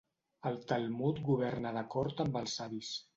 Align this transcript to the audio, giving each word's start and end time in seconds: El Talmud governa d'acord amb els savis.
El 0.51 0.55
Talmud 0.71 1.21
governa 1.27 1.73
d'acord 1.77 2.25
amb 2.25 2.41
els 2.41 2.57
savis. 2.63 2.91